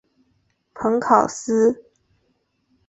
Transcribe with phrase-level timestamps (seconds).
[0.73, 1.79] 蓬考斯。